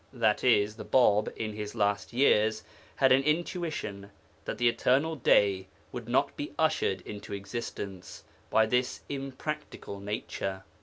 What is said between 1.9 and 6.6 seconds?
years had an intuition that the eternal day would not be